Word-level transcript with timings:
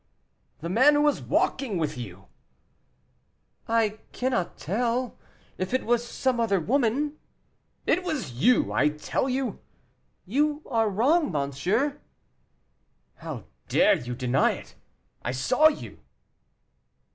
"The 0.61 0.67
man 0.69 0.95
who 0.95 1.01
was 1.01 1.21
walking 1.21 1.77
with 1.77 1.95
you." 1.95 2.25
"I 3.67 3.99
cannot 4.13 4.57
tell, 4.57 5.15
if 5.59 5.75
it 5.75 5.85
was 5.85 6.03
some 6.03 6.39
other 6.39 6.59
woman." 6.59 7.19
"It 7.85 8.03
was 8.03 8.31
you, 8.31 8.71
I 8.73 8.89
tell 8.89 9.29
you." 9.29 9.59
"You 10.25 10.63
are 10.65 10.89
wrong, 10.89 11.31
monsieur." 11.31 11.99
"How 13.17 13.43
dare 13.67 13.95
you 13.95 14.15
deny 14.15 14.53
it? 14.53 14.73
I 15.21 15.33
saw 15.33 15.67
you." 15.67 15.99